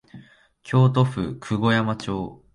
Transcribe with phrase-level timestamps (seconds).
[0.63, 2.43] 京都府久御山町